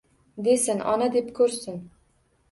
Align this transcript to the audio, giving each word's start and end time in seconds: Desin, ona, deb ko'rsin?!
Desin, 0.45 0.79
ona, 0.93 1.09
deb 1.15 1.29
ko'rsin?! 1.41 1.77